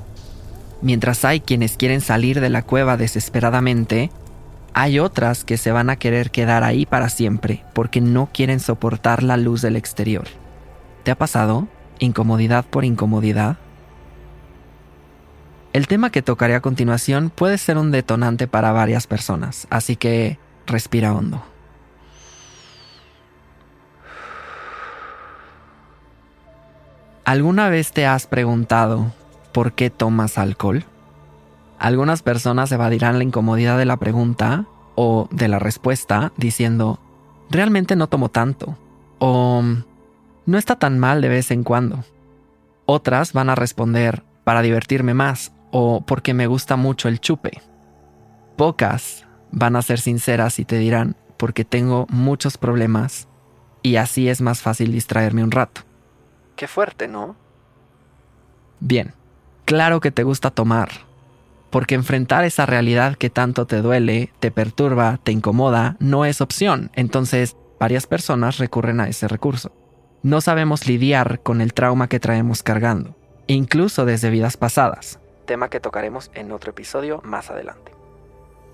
Mientras 0.81 1.25
hay 1.25 1.39
quienes 1.39 1.77
quieren 1.77 2.01
salir 2.01 2.41
de 2.41 2.49
la 2.49 2.61
cueva 2.61 2.97
desesperadamente, 2.97 4.11
hay 4.73 4.99
otras 4.99 5.45
que 5.45 5.57
se 5.57 5.71
van 5.71 5.89
a 5.89 5.95
querer 5.95 6.31
quedar 6.31 6.63
ahí 6.63 6.85
para 6.85 7.09
siempre 7.09 7.63
porque 7.73 8.01
no 8.01 8.29
quieren 8.33 8.59
soportar 8.59 9.23
la 9.23 9.37
luz 9.37 9.61
del 9.61 9.77
exterior. 9.77 10.25
¿Te 11.03 11.11
ha 11.11 11.15
pasado? 11.15 11.67
¿Incomodidad 11.99 12.65
por 12.65 12.83
incomodidad? 12.83 13.57
El 15.71 15.87
tema 15.87 16.09
que 16.09 16.21
tocaré 16.21 16.55
a 16.55 16.61
continuación 16.61 17.29
puede 17.29 17.57
ser 17.57 17.77
un 17.77 17.91
detonante 17.91 18.47
para 18.47 18.71
varias 18.71 19.07
personas, 19.07 19.67
así 19.69 19.95
que 19.95 20.39
respira 20.67 21.13
hondo. 21.13 21.43
¿Alguna 27.23 27.69
vez 27.69 27.91
te 27.91 28.05
has 28.05 28.27
preguntado 28.27 29.11
por 29.55 29.71
qué 29.71 29.89
tomas 29.89 30.37
alcohol? 30.37 30.83
Algunas 31.79 32.21
personas 32.21 32.69
evadirán 32.73 33.19
la 33.19 33.23
incomodidad 33.23 33.77
de 33.77 33.85
la 33.85 33.95
pregunta 33.95 34.65
o 34.95 35.29
de 35.31 35.47
la 35.47 35.59
respuesta 35.59 36.33
diciendo, 36.35 36.99
realmente 37.49 37.95
no 37.95 38.07
tomo 38.07 38.27
tanto 38.27 38.77
o 39.17 39.63
no 40.45 40.57
está 40.57 40.75
tan 40.75 40.99
mal 40.99 41.21
de 41.21 41.29
vez 41.29 41.51
en 41.51 41.63
cuando. 41.63 42.03
Otras 42.85 43.31
van 43.31 43.49
a 43.49 43.55
responder, 43.55 44.23
para 44.43 44.61
divertirme 44.61 45.13
más 45.13 45.53
o 45.71 46.03
porque 46.05 46.33
me 46.33 46.47
gusta 46.47 46.75
mucho 46.75 47.07
el 47.07 47.21
chupe. 47.21 47.61
Pocas 48.57 49.25
van 49.53 49.77
a 49.77 49.81
ser 49.81 50.01
sinceras 50.01 50.59
y 50.59 50.65
te 50.65 50.77
dirán, 50.79 51.15
porque 51.37 51.63
tengo 51.63 52.07
muchos 52.09 52.57
problemas 52.57 53.29
y 53.83 53.95
así 53.95 54.27
es 54.27 54.41
más 54.41 54.61
fácil 54.61 54.91
distraerme 54.91 55.45
un 55.45 55.51
rato. 55.51 55.79
Qué 56.57 56.67
fuerte, 56.67 57.07
¿no? 57.07 57.37
Bien, 58.81 59.13
claro 59.65 59.99
que 59.99 60.11
te 60.11 60.23
gusta 60.23 60.51
tomar, 60.51 60.89
porque 61.69 61.95
enfrentar 61.95 62.45
esa 62.45 62.65
realidad 62.65 63.15
que 63.15 63.29
tanto 63.29 63.65
te 63.65 63.81
duele, 63.81 64.31
te 64.39 64.51
perturba, 64.51 65.19
te 65.23 65.31
incomoda, 65.31 65.97
no 65.99 66.25
es 66.25 66.39
opción, 66.41 66.91
entonces 66.93 67.57
varias 67.79 68.07
personas 68.07 68.57
recurren 68.57 68.99
a 68.99 69.09
ese 69.09 69.27
recurso. 69.27 69.71
No 70.23 70.41
sabemos 70.41 70.87
lidiar 70.87 71.41
con 71.41 71.61
el 71.61 71.73
trauma 71.73 72.07
que 72.07 72.19
traemos 72.19 72.63
cargando, 72.63 73.15
incluso 73.47 74.05
desde 74.05 74.29
vidas 74.29 74.57
pasadas, 74.57 75.19
tema 75.45 75.69
que 75.69 75.79
tocaremos 75.79 76.31
en 76.33 76.51
otro 76.51 76.71
episodio 76.71 77.21
más 77.23 77.49
adelante. 77.51 77.91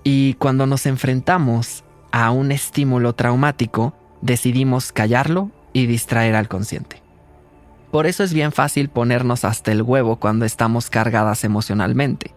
Y 0.04 0.34
cuando 0.34 0.66
nos 0.66 0.86
enfrentamos 0.86 1.84
a 2.10 2.30
un 2.30 2.50
estímulo 2.52 3.14
traumático, 3.14 3.94
decidimos 4.20 4.92
callarlo 4.92 5.50
y 5.72 5.86
distraer 5.86 6.34
al 6.34 6.48
consciente. 6.48 7.01
Por 7.92 8.06
eso 8.06 8.24
es 8.24 8.32
bien 8.32 8.52
fácil 8.52 8.88
ponernos 8.88 9.44
hasta 9.44 9.70
el 9.70 9.82
huevo 9.82 10.16
cuando 10.16 10.46
estamos 10.46 10.88
cargadas 10.88 11.44
emocionalmente, 11.44 12.34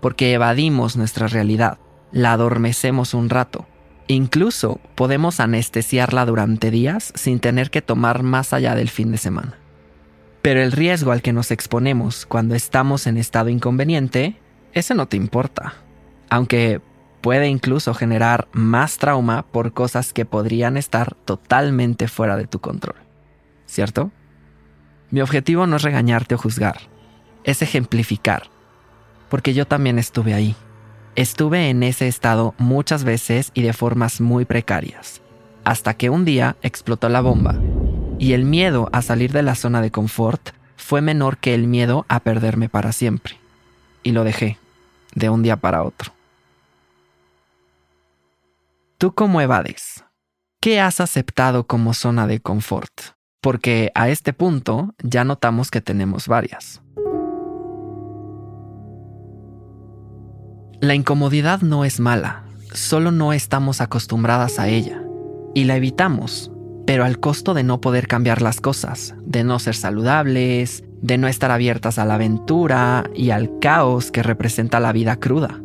porque 0.00 0.32
evadimos 0.32 0.96
nuestra 0.96 1.26
realidad, 1.26 1.78
la 2.10 2.32
adormecemos 2.32 3.12
un 3.12 3.28
rato. 3.28 3.66
Incluso 4.06 4.80
podemos 4.94 5.40
anestesiarla 5.40 6.24
durante 6.24 6.70
días 6.70 7.12
sin 7.16 7.38
tener 7.38 7.70
que 7.70 7.82
tomar 7.82 8.22
más 8.22 8.54
allá 8.54 8.74
del 8.74 8.88
fin 8.88 9.12
de 9.12 9.18
semana. 9.18 9.58
Pero 10.40 10.62
el 10.62 10.72
riesgo 10.72 11.12
al 11.12 11.20
que 11.20 11.34
nos 11.34 11.50
exponemos 11.50 12.24
cuando 12.24 12.54
estamos 12.54 13.06
en 13.06 13.18
estado 13.18 13.50
inconveniente, 13.50 14.40
ese 14.72 14.94
no 14.94 15.06
te 15.06 15.18
importa. 15.18 15.74
Aunque 16.30 16.80
puede 17.20 17.48
incluso 17.48 17.92
generar 17.92 18.48
más 18.52 18.96
trauma 18.96 19.44
por 19.52 19.74
cosas 19.74 20.14
que 20.14 20.24
podrían 20.24 20.78
estar 20.78 21.14
totalmente 21.26 22.08
fuera 22.08 22.38
de 22.38 22.46
tu 22.46 22.60
control. 22.60 22.96
¿Cierto? 23.66 24.10
Mi 25.10 25.20
objetivo 25.20 25.66
no 25.66 25.76
es 25.76 25.82
regañarte 25.82 26.34
o 26.34 26.38
juzgar, 26.38 26.80
es 27.44 27.62
ejemplificar, 27.62 28.44
porque 29.28 29.54
yo 29.54 29.66
también 29.66 29.98
estuve 29.98 30.34
ahí. 30.34 30.56
Estuve 31.16 31.70
en 31.70 31.82
ese 31.82 32.08
estado 32.08 32.54
muchas 32.58 33.04
veces 33.04 33.52
y 33.54 33.62
de 33.62 33.72
formas 33.72 34.20
muy 34.20 34.44
precarias, 34.44 35.22
hasta 35.64 35.94
que 35.94 36.10
un 36.10 36.24
día 36.24 36.56
explotó 36.62 37.08
la 37.08 37.20
bomba, 37.20 37.60
y 38.18 38.32
el 38.32 38.44
miedo 38.44 38.88
a 38.92 39.02
salir 39.02 39.32
de 39.32 39.42
la 39.42 39.54
zona 39.54 39.80
de 39.80 39.90
confort 39.90 40.50
fue 40.76 41.00
menor 41.00 41.38
que 41.38 41.54
el 41.54 41.66
miedo 41.66 42.04
a 42.08 42.20
perderme 42.20 42.68
para 42.68 42.92
siempre. 42.92 43.38
Y 44.02 44.12
lo 44.12 44.24
dejé, 44.24 44.58
de 45.14 45.30
un 45.30 45.42
día 45.42 45.56
para 45.56 45.82
otro. 45.82 46.12
¿Tú 48.98 49.14
cómo 49.14 49.40
evades? 49.40 50.04
¿Qué 50.60 50.80
has 50.80 51.00
aceptado 51.00 51.66
como 51.66 51.94
zona 51.94 52.26
de 52.26 52.40
confort? 52.40 53.13
Porque 53.44 53.92
a 53.94 54.08
este 54.08 54.32
punto 54.32 54.94
ya 55.02 55.22
notamos 55.22 55.70
que 55.70 55.82
tenemos 55.82 56.28
varias. 56.28 56.80
La 60.80 60.94
incomodidad 60.94 61.60
no 61.60 61.84
es 61.84 62.00
mala, 62.00 62.44
solo 62.72 63.10
no 63.10 63.34
estamos 63.34 63.82
acostumbradas 63.82 64.58
a 64.58 64.68
ella 64.68 65.02
y 65.54 65.64
la 65.64 65.76
evitamos, 65.76 66.50
pero 66.86 67.04
al 67.04 67.20
costo 67.20 67.52
de 67.52 67.64
no 67.64 67.82
poder 67.82 68.08
cambiar 68.08 68.40
las 68.40 68.62
cosas, 68.62 69.14
de 69.26 69.44
no 69.44 69.58
ser 69.58 69.74
saludables, 69.74 70.82
de 71.02 71.18
no 71.18 71.28
estar 71.28 71.50
abiertas 71.50 71.98
a 71.98 72.06
la 72.06 72.14
aventura 72.14 73.10
y 73.14 73.28
al 73.28 73.58
caos 73.58 74.10
que 74.10 74.22
representa 74.22 74.80
la 74.80 74.92
vida 74.92 75.16
cruda. 75.20 75.60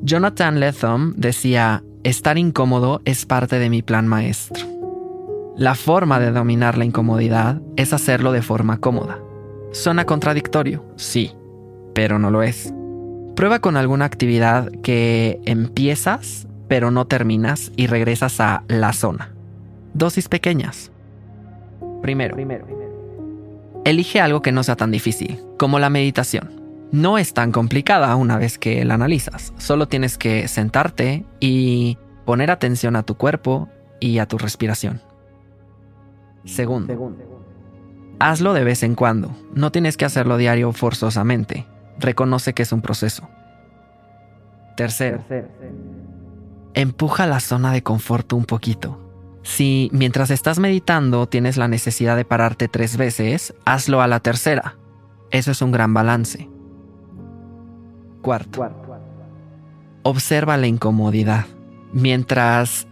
Jonathan 0.00 0.60
Lethem 0.60 1.12
decía, 1.14 1.84
estar 2.04 2.38
incómodo 2.38 3.02
es 3.04 3.26
parte 3.26 3.58
de 3.58 3.68
mi 3.68 3.82
plan 3.82 4.08
maestro. 4.08 4.79
La 5.60 5.74
forma 5.74 6.18
de 6.18 6.30
dominar 6.30 6.78
la 6.78 6.86
incomodidad 6.86 7.60
es 7.76 7.92
hacerlo 7.92 8.32
de 8.32 8.40
forma 8.40 8.78
cómoda. 8.78 9.18
Suena 9.72 10.06
contradictorio, 10.06 10.86
sí, 10.96 11.32
pero 11.94 12.18
no 12.18 12.30
lo 12.30 12.42
es. 12.42 12.72
Prueba 13.36 13.58
con 13.58 13.76
alguna 13.76 14.06
actividad 14.06 14.70
que 14.82 15.38
empiezas 15.44 16.46
pero 16.66 16.90
no 16.90 17.06
terminas 17.06 17.72
y 17.76 17.88
regresas 17.88 18.40
a 18.40 18.64
la 18.68 18.94
zona. 18.94 19.34
Dosis 19.92 20.28
pequeñas. 20.28 20.92
Primero, 22.00 22.38
elige 23.84 24.18
algo 24.22 24.40
que 24.40 24.52
no 24.52 24.62
sea 24.62 24.76
tan 24.76 24.90
difícil, 24.90 25.42
como 25.58 25.78
la 25.78 25.90
meditación. 25.90 26.88
No 26.90 27.18
es 27.18 27.34
tan 27.34 27.52
complicada 27.52 28.16
una 28.16 28.38
vez 28.38 28.56
que 28.56 28.82
la 28.86 28.94
analizas, 28.94 29.52
solo 29.58 29.88
tienes 29.88 30.16
que 30.16 30.48
sentarte 30.48 31.26
y 31.38 31.98
poner 32.24 32.50
atención 32.50 32.96
a 32.96 33.02
tu 33.02 33.16
cuerpo 33.16 33.68
y 34.00 34.20
a 34.20 34.26
tu 34.26 34.38
respiración. 34.38 35.09
Segundo, 36.44 37.12
hazlo 38.18 38.52
de 38.52 38.64
vez 38.64 38.82
en 38.82 38.94
cuando. 38.94 39.30
No 39.54 39.72
tienes 39.72 39.96
que 39.96 40.04
hacerlo 40.04 40.36
diario 40.36 40.72
forzosamente. 40.72 41.66
Reconoce 41.98 42.54
que 42.54 42.62
es 42.62 42.72
un 42.72 42.80
proceso. 42.80 43.28
Tercero, 44.76 45.22
empuja 46.74 47.26
la 47.26 47.40
zona 47.40 47.72
de 47.72 47.82
confort 47.82 48.32
un 48.32 48.44
poquito. 48.44 48.98
Si 49.42 49.90
mientras 49.92 50.30
estás 50.30 50.58
meditando 50.58 51.26
tienes 51.28 51.56
la 51.56 51.68
necesidad 51.68 52.16
de 52.16 52.24
pararte 52.24 52.68
tres 52.68 52.96
veces, 52.96 53.54
hazlo 53.64 54.00
a 54.00 54.06
la 54.06 54.20
tercera. 54.20 54.76
Eso 55.30 55.50
es 55.50 55.60
un 55.62 55.72
gran 55.72 55.92
balance. 55.92 56.48
Cuarto, 58.22 58.68
observa 60.02 60.56
la 60.56 60.66
incomodidad. 60.66 61.46
Mientras 61.92 62.86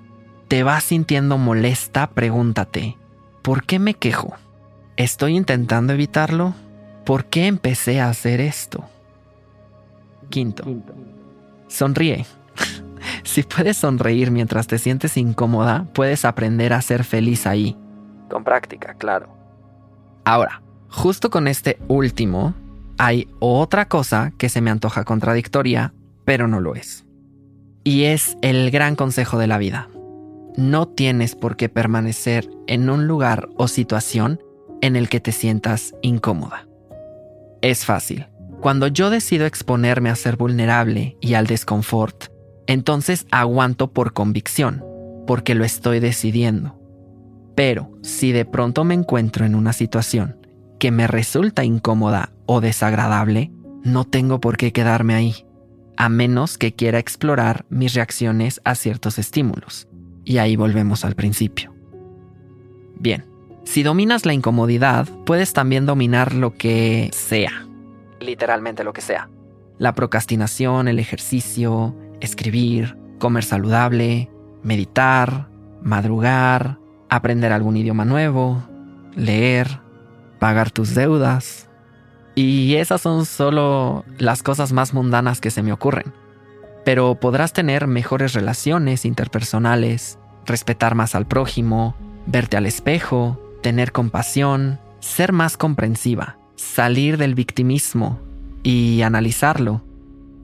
te 0.49 0.63
vas 0.63 0.85
sintiendo 0.85 1.39
molesta, 1.39 2.11
pregúntate, 2.11 2.98
¿Por 3.49 3.65
qué 3.65 3.79
me 3.79 3.95
quejo? 3.95 4.35
¿Estoy 4.99 5.35
intentando 5.35 5.95
evitarlo? 5.95 6.53
¿Por 7.07 7.25
qué 7.25 7.47
empecé 7.47 7.99
a 7.99 8.11
hacer 8.11 8.43
esto? 8.43 8.85
Quinto, 10.29 10.65
sonríe. 11.67 12.27
si 13.23 13.45
puedes 13.45 13.79
sonreír 13.79 14.31
mientras 14.31 14.67
te 14.67 14.77
sientes 14.77 15.17
incómoda, 15.17 15.87
puedes 15.95 16.27
aprender 16.27 16.75
a 16.75 16.83
ser 16.83 17.05
feliz 17.05 17.47
ahí. 17.47 17.75
Con 18.29 18.45
práctica, 18.45 18.93
claro. 18.99 19.31
Ahora, 20.27 20.61
justo 20.91 21.31
con 21.31 21.49
este 21.49 21.79
último, 21.89 22.53
hay 22.99 23.31
otra 23.39 23.89
cosa 23.89 24.31
que 24.37 24.51
se 24.51 24.61
me 24.61 24.71
antoja 24.71 25.05
contradictoria, 25.05 25.95
pero 26.27 26.49
no 26.49 26.61
lo 26.61 26.75
es. 26.75 27.07
Y 27.83 28.05
es 28.05 28.37
el 28.43 28.71
gran 28.71 28.95
consejo 28.95 29.39
de 29.39 29.47
la 29.47 29.57
vida. 29.57 29.89
No 30.59 30.89
tienes 30.89 31.37
por 31.37 31.57
qué 31.57 31.69
permanecer 31.69 32.51
en 32.67 32.91
un 32.91 33.07
lugar 33.07 33.49
o 33.59 33.69
situación 33.69 34.43
en 34.81 34.97
el 34.97 35.09
que 35.09 35.21
te 35.21 35.31
sientas 35.31 35.95
incómoda. 36.03 36.67
Es 37.63 37.85
fácil. 37.85 38.27
Cuando 38.61 38.89
yo 38.89 39.09
decido 39.09 39.47
exponerme 39.47 40.11
a 40.11 40.17
ser 40.17 40.37
vulnerable 40.37 41.17
y 41.21 41.35
al 41.35 41.47
desconfort, 41.47 42.25
entonces 42.67 43.25
aguanto 43.31 43.93
por 43.93 44.15
convicción, 44.15 44.85
porque 45.29 45.55
lo 45.55 45.65
estoy 45.65 46.01
decidiendo. 46.01 46.77
Pero 47.55 47.93
si 48.03 48.33
de 48.33 48.45
pronto 48.45 48.83
me 48.83 48.95
encuentro 48.95 49.47
en 49.47 49.55
una 49.55 49.73
situación 49.73 50.45
que 50.81 50.91
me 50.91 51.07
resulta 51.07 51.63
incómoda 51.63 52.33
o 52.47 52.61
desagradable, 52.61 53.53
no 53.85 54.05
tengo 54.05 54.41
por 54.41 54.57
qué 54.57 54.73
quedarme 54.73 55.15
ahí, 55.15 55.47
a 55.97 56.09
menos 56.09 56.59
que 56.59 56.75
quiera 56.75 56.99
explorar 56.99 57.65
mis 57.69 57.95
reacciones 57.95 58.61
a 58.65 58.75
ciertos 58.75 59.21
estímulos. 59.21 59.88
Y 60.29 60.37
ahí 60.37 60.57
volvemos 60.57 61.07
al 61.07 61.15
principio. 61.15 61.75
Bien, 63.01 63.25
si 63.65 63.83
dominas 63.83 64.27
la 64.27 64.35
incomodidad, 64.35 65.09
puedes 65.25 65.55
también 65.55 65.87
dominar 65.87 66.35
lo 66.35 66.55
que 66.55 67.09
sea. 67.15 67.67
Literalmente 68.21 68.85
lo 68.85 68.93
que 68.93 69.01
sea. 69.01 69.31
La 69.79 69.95
procrastinación, 69.95 70.87
el 70.87 70.99
ejercicio, 70.99 71.97
escribir, 72.21 72.99
comer 73.19 73.43
saludable, 73.43 74.31
meditar, 74.63 75.49
madrugar, 75.81 76.79
aprender 77.09 77.51
algún 77.51 77.79
idioma 77.79 78.05
nuevo, 78.05 78.63
leer, 79.15 79.81
pagar 80.39 80.71
tus 80.71 80.95
deudas. 80.95 81.71
Y 82.35 82.75
esas 82.75 83.01
son 83.01 83.25
solo 83.25 84.05
las 84.19 84.43
cosas 84.43 84.75
más 84.75 84.93
mundanas 84.93 85.41
que 85.41 85.51
se 85.51 85.63
me 85.63 85.73
ocurren. 85.73 86.13
Pero 86.85 87.15
podrás 87.15 87.55
tener 87.55 87.87
mejores 87.87 88.35
relaciones 88.35 89.05
interpersonales, 89.05 90.18
respetar 90.49 90.95
más 90.95 91.15
al 91.15 91.27
prójimo, 91.27 91.95
verte 92.27 92.57
al 92.57 92.67
espejo, 92.67 93.41
tener 93.63 93.93
compasión, 93.93 94.81
ser 95.01 95.33
más 95.33 95.57
comprensiva, 95.57 96.39
salir 96.57 97.17
del 97.17 97.35
victimismo 97.35 98.21
y 98.63 99.03
analizarlo, 99.03 99.83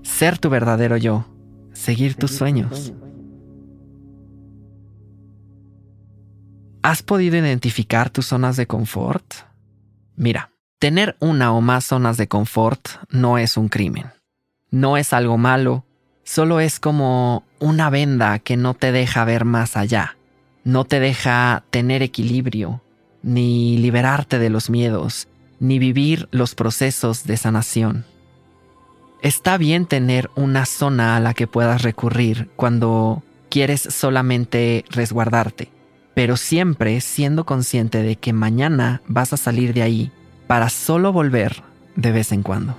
ser 0.03 0.39
tu 0.39 0.51
verdadero 0.51 0.97
yo, 0.97 1.27
seguir 1.73 2.15
tus 2.15 2.33
sueños. 2.33 2.93
¿Has 6.83 7.03
podido 7.03 7.37
identificar 7.37 8.11
tus 8.11 8.27
zonas 8.27 8.57
de 8.57 8.67
confort? 8.67 9.25
Mira, 10.17 10.51
tener 10.79 11.17
una 11.19 11.53
o 11.53 11.63
más 11.63 11.87
zonas 11.87 12.19
de 12.19 12.29
confort 12.29 12.89
no 13.09 13.39
es 13.39 13.57
un 13.57 13.69
crimen. 13.69 14.13
No 14.71 14.99
es 14.99 15.15
algo 15.15 15.39
malo, 15.39 15.87
solo 16.25 16.61
es 16.61 16.81
como 16.81 17.44
una 17.61 17.90
venda 17.90 18.38
que 18.38 18.57
no 18.57 18.75
te 18.75 18.92
deja 18.92 19.25
ver 19.25 19.44
más 19.44 19.77
allá. 19.77 20.16
No 20.64 20.85
te 20.85 20.99
deja 20.99 21.62
tener 21.70 22.03
equilibrio, 22.03 22.81
ni 23.22 23.79
liberarte 23.79 24.38
de 24.38 24.51
los 24.51 24.70
miedos, 24.70 25.29
ni 25.61 25.79
vivir 25.79 26.29
los 26.31 26.55
procesos 26.55 27.25
de 27.25 27.37
sanación. 27.37 28.05
Está 29.22 29.57
bien 29.57 29.87
tener 29.87 30.31
una 30.35 30.66
zona 30.66 31.16
a 31.16 31.20
la 31.20 31.33
que 31.33 31.46
puedas 31.46 31.83
recurrir 31.83 32.51
cuando 32.57 33.22
quieres 33.49 33.81
solamente 33.81 34.85
resguardarte, 34.90 35.70
pero 36.14 36.37
siempre 36.37 37.01
siendo 37.01 37.44
consciente 37.44 38.03
de 38.03 38.16
que 38.16 38.33
mañana 38.33 39.01
vas 39.07 39.33
a 39.33 39.37
salir 39.37 39.72
de 39.72 39.83
ahí 39.83 40.12
para 40.46 40.68
solo 40.68 41.12
volver 41.12 41.62
de 41.96 42.12
vez 42.12 42.33
en 42.33 42.42
cuando. 42.42 42.77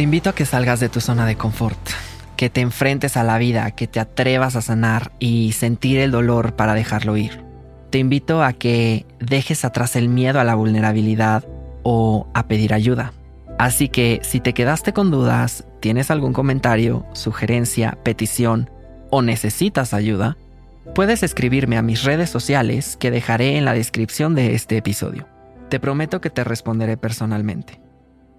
Te 0.00 0.04
invito 0.04 0.30
a 0.30 0.34
que 0.34 0.46
salgas 0.46 0.80
de 0.80 0.88
tu 0.88 1.02
zona 1.02 1.26
de 1.26 1.36
confort, 1.36 1.78
que 2.38 2.48
te 2.48 2.62
enfrentes 2.62 3.18
a 3.18 3.22
la 3.22 3.36
vida, 3.36 3.70
que 3.72 3.86
te 3.86 4.00
atrevas 4.00 4.56
a 4.56 4.62
sanar 4.62 5.12
y 5.18 5.52
sentir 5.52 5.98
el 5.98 6.10
dolor 6.10 6.56
para 6.56 6.72
dejarlo 6.72 7.18
ir. 7.18 7.44
Te 7.90 7.98
invito 7.98 8.42
a 8.42 8.54
que 8.54 9.04
dejes 9.18 9.62
atrás 9.62 9.96
el 9.96 10.08
miedo 10.08 10.40
a 10.40 10.44
la 10.44 10.54
vulnerabilidad 10.54 11.44
o 11.82 12.28
a 12.32 12.46
pedir 12.46 12.72
ayuda. 12.72 13.12
Así 13.58 13.90
que 13.90 14.20
si 14.22 14.40
te 14.40 14.54
quedaste 14.54 14.94
con 14.94 15.10
dudas, 15.10 15.66
tienes 15.80 16.10
algún 16.10 16.32
comentario, 16.32 17.04
sugerencia, 17.12 17.98
petición 18.02 18.70
o 19.10 19.20
necesitas 19.20 19.92
ayuda, 19.92 20.38
puedes 20.94 21.22
escribirme 21.22 21.76
a 21.76 21.82
mis 21.82 22.04
redes 22.04 22.30
sociales 22.30 22.96
que 22.96 23.10
dejaré 23.10 23.58
en 23.58 23.66
la 23.66 23.74
descripción 23.74 24.34
de 24.34 24.54
este 24.54 24.78
episodio. 24.78 25.28
Te 25.68 25.78
prometo 25.78 26.22
que 26.22 26.30
te 26.30 26.42
responderé 26.42 26.96
personalmente. 26.96 27.89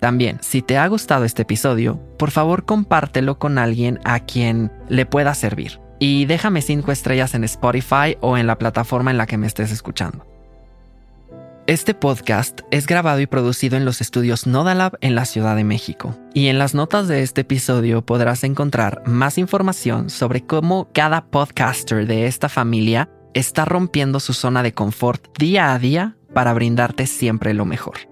También, 0.02 0.40
si 0.42 0.64
te 0.64 0.80
ha 0.80 0.88
gustado 0.88 1.26
este 1.26 1.44
episodio, 1.44 2.02
por 2.18 2.32
favor 2.32 2.66
compártelo 2.66 3.38
con 3.38 3.60
alguien 3.60 4.00
a 4.04 4.20
quien 4.20 4.72
le 4.90 5.06
pueda 5.06 5.36
servir. 5.36 5.80
Y 6.00 6.26
déjame 6.26 6.64
5 6.64 6.92
estrellas 6.92 7.36
en 7.36 7.44
Spotify 7.44 8.18
o 8.20 8.36
en 8.36 8.48
la 8.48 8.58
plataforma 8.58 9.12
en 9.12 9.20
la 9.20 9.28
que 9.28 9.38
me 9.38 9.46
estés 9.46 9.72
escuchando. 9.72 10.26
Este 11.68 11.94
podcast 11.94 12.62
es 12.72 12.88
grabado 12.88 13.20
y 13.20 13.28
producido 13.28 13.78
en 13.78 13.86
los 13.86 14.02
estudios 14.02 14.48
Nodalab 14.48 14.98
en 15.02 15.14
la 15.14 15.26
Ciudad 15.26 15.56
de 15.56 15.64
México. 15.64 16.18
Y 16.34 16.48
en 16.48 16.58
las 16.58 16.74
notas 16.74 17.08
de 17.08 17.22
este 17.22 17.42
episodio 17.42 18.04
podrás 18.04 18.44
encontrar 18.44 19.04
más 19.06 19.38
información 19.38 20.10
sobre 20.10 20.42
cómo 20.42 20.90
cada 20.94 21.26
podcaster 21.26 22.08
de 22.08 22.26
esta 22.26 22.50
familia 22.50 23.08
está 23.36 23.66
rompiendo 23.66 24.20
su 24.20 24.34
zona 24.34 24.64
de 24.64 24.74
confort 24.74 25.38
día 25.38 25.74
a 25.74 25.78
día 25.78 26.16
para 26.34 26.56
brindarte 26.56 27.06
siempre 27.06 27.54
lo 27.54 27.66
mejor. 27.66 28.11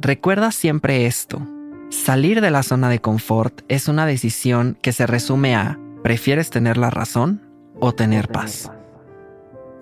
Recuerda 0.00 0.52
siempre 0.52 1.06
esto. 1.06 1.44
Salir 1.90 2.40
de 2.40 2.52
la 2.52 2.62
zona 2.62 2.88
de 2.88 3.00
confort 3.00 3.62
es 3.66 3.88
una 3.88 4.06
decisión 4.06 4.78
que 4.80 4.92
se 4.92 5.08
resume 5.08 5.56
a 5.56 5.76
¿prefieres 6.04 6.50
tener 6.50 6.76
la 6.76 6.90
razón 6.90 7.42
o 7.80 7.92
tener 7.92 8.28
paz? 8.28 8.70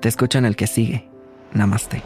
Te 0.00 0.08
escucho 0.08 0.38
en 0.38 0.46
el 0.46 0.56
que 0.56 0.66
sigue. 0.66 1.06
Namaste. 1.52 2.02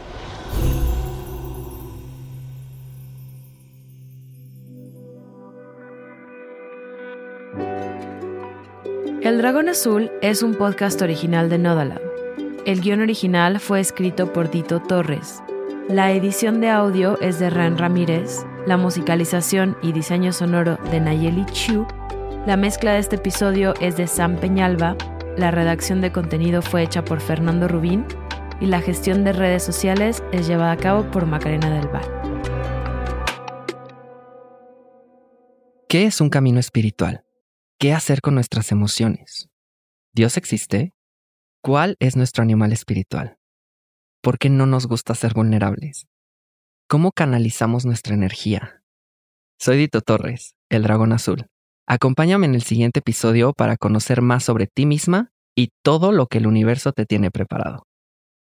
El 9.21 9.37
Dragón 9.37 9.69
Azul 9.69 10.11
es 10.21 10.43
un 10.43 10.55
podcast 10.55 11.01
original 11.01 11.49
de 11.49 11.59
Nodalab. 11.59 12.01
El 12.65 12.81
guion 12.81 12.99
original 12.99 13.61
fue 13.61 13.79
escrito 13.79 14.33
por 14.33 14.51
Dito 14.51 14.81
Torres 14.81 15.41
la 15.89 16.11
edición 16.11 16.61
de 16.61 16.69
audio 16.69 17.19
es 17.21 17.39
de 17.39 17.49
Ran 17.49 17.77
Ramírez, 17.77 18.45
la 18.65 18.77
musicalización 18.77 19.77
y 19.81 19.91
diseño 19.91 20.31
sonoro 20.31 20.77
de 20.91 20.99
Nayeli 20.99 21.45
Chu, 21.45 21.85
la 22.45 22.57
mezcla 22.57 22.93
de 22.93 22.99
este 22.99 23.17
episodio 23.17 23.73
es 23.81 23.97
de 23.97 24.07
Sam 24.07 24.37
Peñalba, 24.37 24.95
la 25.37 25.51
redacción 25.51 26.01
de 26.01 26.11
contenido 26.11 26.61
fue 26.61 26.83
hecha 26.83 27.03
por 27.03 27.19
Fernando 27.19 27.67
Rubín 27.67 28.05
y 28.59 28.67
la 28.67 28.81
gestión 28.81 29.23
de 29.23 29.33
redes 29.33 29.63
sociales 29.63 30.23
es 30.31 30.47
llevada 30.47 30.71
a 30.73 30.77
cabo 30.77 31.09
por 31.09 31.25
Macarena 31.25 31.69
del 31.69 31.87
Val. 31.87 32.05
¿Qué 35.87 36.05
es 36.05 36.21
un 36.21 36.29
camino 36.29 36.59
espiritual? 36.59 37.25
¿Qué 37.77 37.93
hacer 37.93 38.21
con 38.21 38.35
nuestras 38.35 38.71
emociones? 38.71 39.49
¿Dios 40.13 40.37
existe? 40.37 40.93
¿Cuál 41.61 41.97
es 41.99 42.15
nuestro 42.15 42.43
animal 42.43 42.71
espiritual? 42.71 43.40
¿Por 44.23 44.37
qué 44.37 44.51
no 44.51 44.67
nos 44.67 44.85
gusta 44.85 45.15
ser 45.15 45.33
vulnerables? 45.33 46.05
¿Cómo 46.87 47.11
canalizamos 47.11 47.85
nuestra 47.85 48.13
energía? 48.13 48.83
Soy 49.59 49.77
Dito 49.77 50.01
Torres, 50.01 50.53
el 50.69 50.83
dragón 50.83 51.11
azul. 51.11 51.47
Acompáñame 51.87 52.45
en 52.45 52.53
el 52.53 52.61
siguiente 52.61 52.99
episodio 52.99 53.53
para 53.53 53.77
conocer 53.77 54.21
más 54.21 54.43
sobre 54.43 54.67
ti 54.67 54.85
misma 54.85 55.31
y 55.55 55.69
todo 55.83 56.11
lo 56.11 56.27
que 56.27 56.37
el 56.37 56.45
universo 56.45 56.91
te 56.91 57.07
tiene 57.07 57.31
preparado. 57.31 57.87